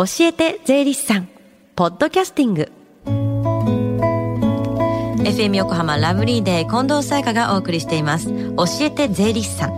[0.00, 1.28] 教えて税理士さん。
[1.76, 2.72] ポッドキャスティング。
[5.24, 8.28] FM 横浜ラブリーデー近藤沙耶香がお送りしています。
[8.56, 9.70] 教えて税理士さん。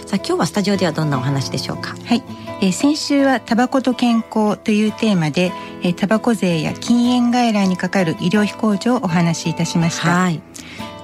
[0.06, 1.96] さあ今日はスタジオではどんなお話でしょうか？
[2.04, 2.22] はい。
[2.62, 10.08] えー、先週はタバコと健康というテーマで、えー、タバコ税や禁煙外来にかかる医療費控除をお話しいたしました。
[10.08, 10.40] はい。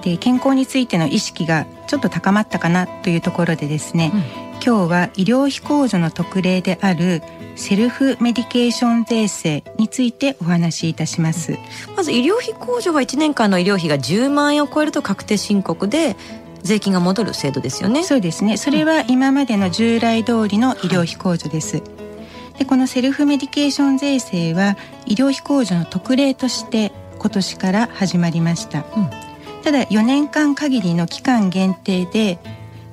[0.03, 7.23] で健康についての意識がちょっと高まったかなというところでですね、うん、今日は医療費控除の特例である
[7.55, 11.59] セルフメディケーション税制についてお話しいたします、
[11.95, 16.17] まず医療費控除は1年間の医療費が10万円を超えると確定申告で
[16.63, 18.05] 税金が戻る制度ですよね。
[18.05, 18.57] そうですね。
[18.57, 29.11] それは今までの従来通りの医療費控除です、はい、でこのセルフメディケーション税制は医療費控除の特例として今年から始まりました、うん、
[29.63, 32.39] ただ4年間限りの期間限定で、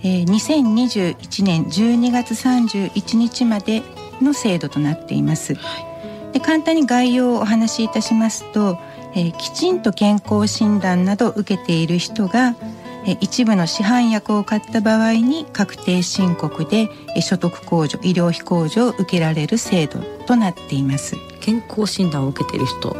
[0.02, 3.83] えー、2021年12月31日まで
[4.22, 8.78] の制度となっています、はい、で簡単に概要をお話しいたしますと、
[9.16, 12.56] えー、きちんと健康診断などを受けている人が
[13.05, 16.89] 一部の市販薬を買った場合に確定申告で
[17.22, 21.15] 所得控除医療費控除を受けられる制度となっています。
[21.39, 22.99] 健康診断を受けている人、うん、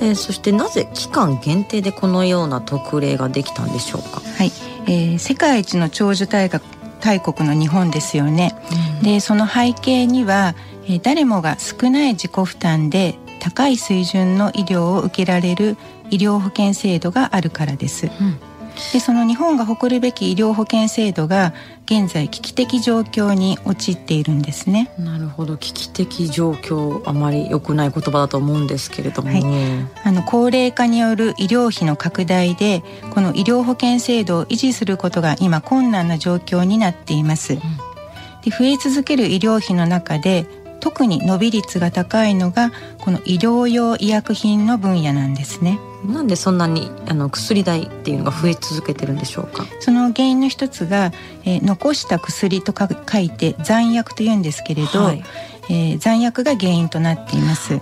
[0.00, 4.20] えー、そしてなぜ期間限定でこのような特例ができたんでしょうか？
[4.20, 4.50] はい、
[4.86, 6.62] えー、世界一の長寿大学
[7.00, 8.54] 大国の日本ですよね、
[9.00, 15.76] うん、でその背景には、えー、誰もが少ない自己負担で高い水準の医療を受けられる
[16.10, 18.38] 医療保険制度があるからです、うん
[18.92, 21.54] でその日本が誇るべき医療保険制度が
[21.86, 24.90] 現在危機的状況に陥っているんですね。
[24.98, 25.56] なるほど。
[25.56, 29.42] 危機的状況あまり良くない言葉だと思うんですけれども、はい、
[30.04, 37.60] あの高齢化による医療費の拡大でこの医療保険制度を維持することが今困難な状況になっています、うん、
[38.42, 40.46] で増え続ける医療費の中で
[40.80, 49.66] 特に伸び率が高いのがこの医療用医薬品の分野なんですねなんでそんなにあの薬代っていうのが増え続けてるんでしょうか？
[49.80, 51.12] その原因の一つが、
[51.44, 55.24] えー、残した薬とか書いて残薬というんですけれど、はい、
[55.70, 57.80] えー、残薬が原因となっています、は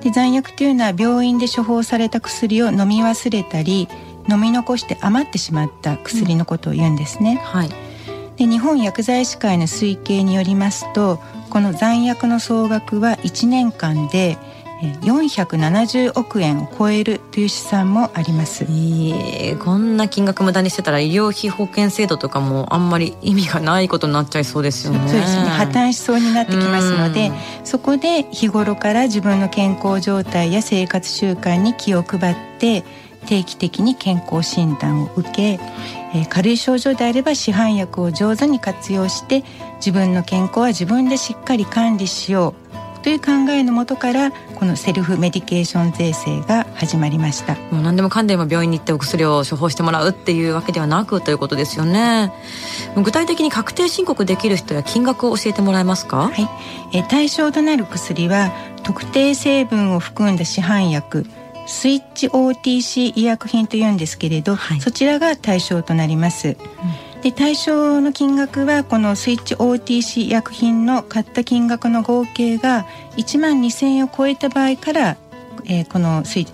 [0.00, 3.88] い、で残薬というのは病院で処方された薬を飲み忘れたり
[4.28, 7.68] 飲み残して余ってしまった薬のことを言うんですね、うん、はい。
[8.36, 14.38] で日本薬剤師会の推計によりますとこの残薬の総額は1年間で
[14.80, 24.98] 470億円を超えるという試算もあります、えー、こんな金額無駄にしてたら医療費保険制度とかもあんまり意味がないことになっちゃいそうですよね。
[25.00, 25.48] そうですね。
[25.48, 27.30] 破綻しそうになってきますので
[27.64, 32.84] そこで日頃から自分の健康状態や生活習慣に気を配って
[33.26, 35.42] 定期的に健康診断を受け、
[36.14, 39.44] えー、軽い症状であれば市販薬を上手に活用して
[39.76, 42.69] 自分の健康は自分でしっかり管理しよう
[43.02, 47.54] という考えのもとからこのセルフメディケーション税制が始まりました。
[47.70, 52.32] もう何でもかんでも病院に行ってお薬を処方してもらうっていうわけではなくということですよね。
[52.96, 56.28] 具体的に確定申告できる人や金額を教えてもらえますか？
[56.28, 56.48] はい、
[56.92, 58.52] え対象となる薬は
[58.82, 61.26] 特定成分を含んだ市販薬
[61.66, 66.56] スイッチ OTC 医薬品というんですけれど、はい、そちらが対象となります、うん
[67.22, 72.86] で対象の金額はこのスイッチ OTC 薬品の買った金額の合計が
[73.16, 75.16] 1万2000円を超えた場合から、
[75.66, 76.46] えー、このスイ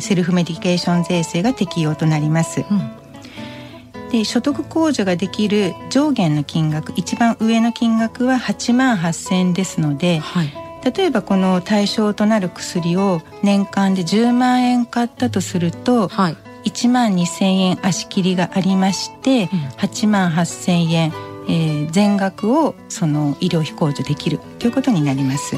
[0.00, 2.64] セルフメディケーション税制が適用となります。
[2.70, 10.52] うん、で所得控除ができる上限の金額一番上の金額は8万8,000円ですので、はい、
[10.84, 21.12] 例えばこの対象となる薬を年間で10万円買ったとすると、はい、1万2,000円足切りがありまして、うん、8万8,000円、
[21.48, 25.56] えー、全額をその医療費控除できるということになります。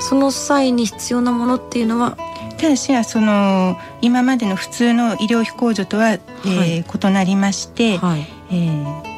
[0.00, 2.16] その際に必要なものっていうのは？
[2.58, 9.14] ただしその今までの普通の医療費控除とは、えー、異なりまして、はい、えー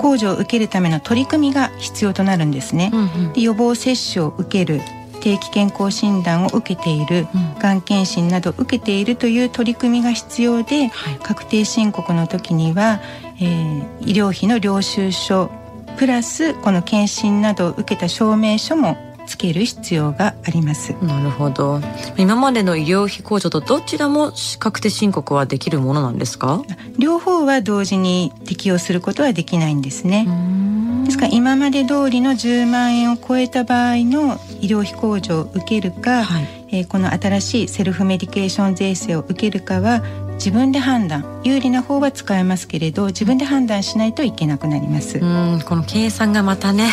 [0.00, 4.80] 控除を受けるための取り組みが必要となるんですね、うんうん、で予防接種を受ける
[5.20, 13.00] 定期健康診断を受けている、うん、がん検診など受けているという取り組みが必要で、はい、確定申告の時には、
[13.40, 15.50] えー、医療費の領収書
[15.96, 18.96] プラスこの検診などを受けた証明書も
[19.26, 20.92] つける必要があります。
[21.02, 21.80] なるほど。
[22.16, 26.62] 今までの医療費控除とどちらも確定申告はできるものなんですか？
[26.98, 30.26] 両方は同時に適用することはできないんですね
[31.10, 40.04] ですから今まで通りの10万円を超えた場合の医療費控除を受けるか、はい、えー、この新しいセルフメディケーション税制を受けるかは
[40.34, 45.18] 自分で判断有利な方は使えますけれど自分で判断しないといけなくなります。
[45.18, 46.88] うんこの計算がまたね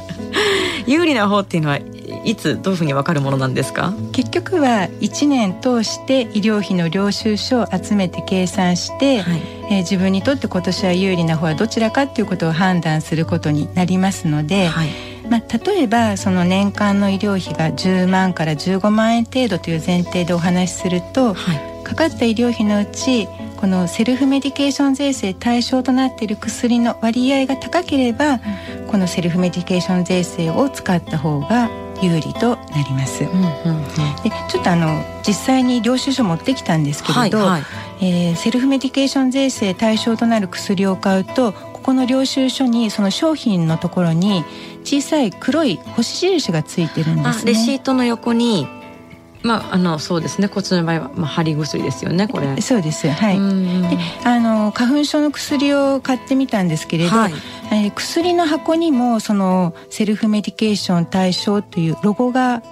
[0.86, 1.78] 有利な方っていうのは
[2.24, 3.94] いつどういうふうに分かるものなんですか？
[4.12, 9.40] 結局は1年通して医療費の領収書を集めて計算して、はい、
[9.72, 14.88] えー、自分にとって今年は有利な方はどちらかっていうことを判断することになりますので、はい、
[15.30, 23.26] まあ、例えばその年間の医療費が10万から15万円程度という前提でお話しすると、はい、かかった医療費のうち
[23.56, 28.40] このセルフメディケーション税制対象となっている薬の割合が高ければ、
[28.88, 31.70] このセルフメディケーション税制を使った方が
[32.02, 33.22] 有利となります。
[33.22, 33.84] うんうんうん、
[34.24, 37.62] でちょっとあの実際に領収書持ってきたんですけれど、はいはい、
[38.02, 44.44] えー、セルフメディケーション税制対象となる薬を買うとここの領収書にその商品のところに
[44.84, 47.52] 小さい黒い星印がついてるんですね。
[47.52, 48.66] レシートの横に
[49.42, 50.48] まあ、あのそうですね。
[50.48, 52.60] こっちの場合は、まあ、貼り薬ですよねこれ。
[52.60, 53.08] そうです。
[53.08, 53.36] はい。
[53.36, 57.32] であの花粉症の薬を買ってみたんですけれど、はい、
[57.72, 62.62] えー、薬の箱にもそのセルフメディケーション対象というロゴが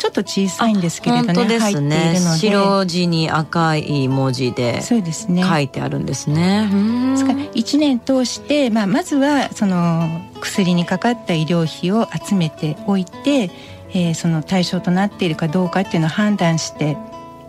[0.00, 1.58] ちょっと小さいんですけれどねね。
[1.58, 2.38] 入っているので。
[2.38, 5.44] 白地に赤い文字でそうですね。
[5.44, 6.68] 書いてあるんですね。
[7.12, 13.50] ですから1年通して、まあ、まずはその薬にかかった医療費を集めておいて
[13.92, 16.96] えー、その対象となっているかどうかっていうのを判断して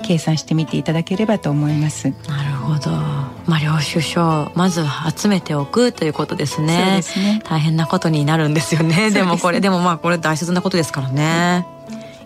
[0.03, 2.09] 計算してみていただければと思います。
[2.27, 2.89] なるほど。
[3.45, 4.81] まあ領収書まず
[5.15, 6.77] 集めておくということですね。
[6.77, 7.41] そうですね。
[7.45, 9.11] 大変なことになるんですよね。
[9.11, 11.67] でもこれでもまあこれ大切なことですからね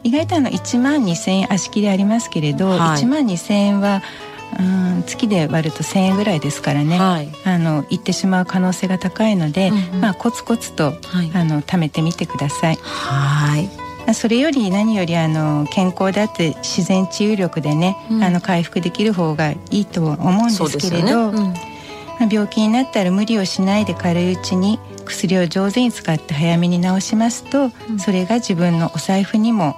[0.06, 4.04] 意外とあの1万2,000円足切りありますけれど、はい、1万2,000円は
[4.60, 4.62] う
[5.00, 12.75] ん月で割ると1,000円ぐらいですからね、はい、あの行ってしまう可能性が高いので、うんうん、まあコツコツと、はい、あの貯めてみてください。
[12.75, 14.13] はい。
[14.13, 21.60] それより何よりあの健康であって自然治癒力でね、うん、あの回復できる方がいいと思うんですけれど、ね。
[22.22, 29.75] うん、病気になったら無理をしないで軽いうちに薬を上手に使って早めに治しますと、うん、それが自分のお財布にも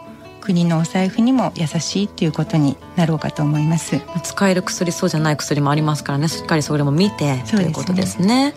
[0.47, 3.99] 国のお財布にも優しいっていうことになろうかと思います。
[4.23, 6.29] 使える薬そうじゃない薬もありますからね。
[6.29, 8.53] しっかりそれも見てということですね。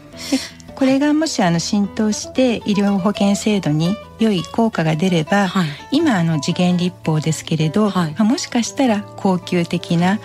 [0.77, 10.19] これがもしあの浸透して医療保険制度に良い効果が出れば、はい、今あの次元立法ですけれど、はい、もしかしたら恒久的な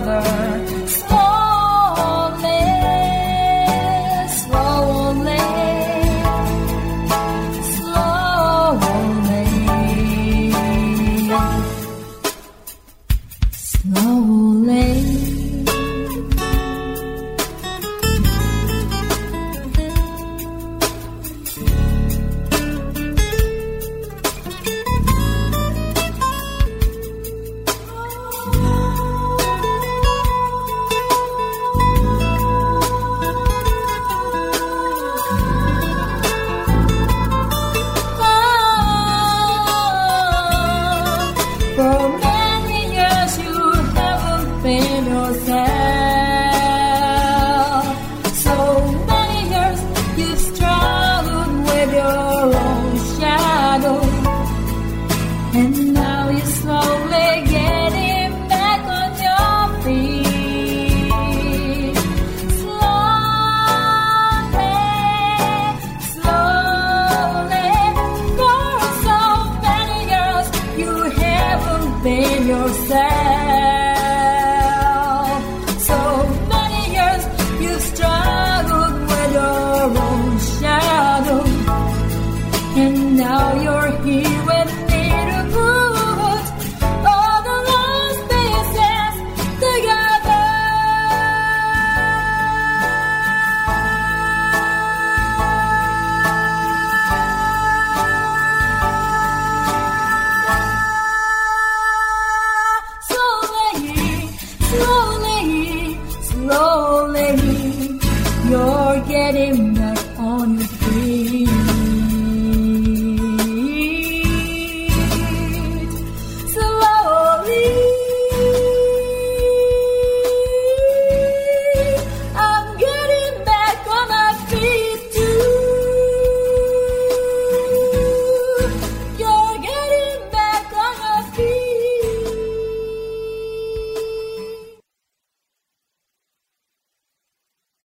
[0.00, 0.67] another